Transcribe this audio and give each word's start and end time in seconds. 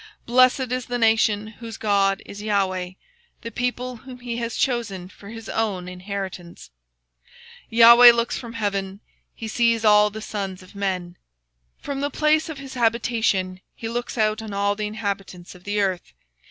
Blessed 0.25 0.71
is 0.71 0.87
the 0.87 0.97
nation 0.97 1.45
whose 1.47 1.77
God 1.77 2.23
is 2.25 2.39
the 2.39 2.47
LORD; 2.47 2.75
And 2.75 2.95
the 3.41 3.51
people 3.51 3.97
whom 3.97 4.17
he 4.21 4.37
hath 4.37 4.57
chosen 4.57 5.09
for 5.09 5.29
his 5.29 5.47
own 5.47 5.87
inheritance. 5.87 6.71
The 7.69 7.81
LORD 7.83 8.15
looketh 8.15 8.35
from 8.39 8.53
heaven; 8.53 9.01
He 9.35 9.47
beholdeth 9.47 9.85
all 9.85 10.09
the 10.09 10.19
sons 10.19 10.63
of 10.63 10.73
men. 10.73 11.17
From 11.77 12.01
the 12.01 12.09
place 12.09 12.49
of 12.49 12.57
his 12.57 12.73
habitation 12.73 13.61
he 13.75 13.87
looketh 13.87 14.17
Upon 14.17 14.53
all 14.53 14.73
the 14.75 14.87
inhabitants 14.87 15.53
of 15.53 15.65
the 15.65 15.79
earth. 15.79 16.13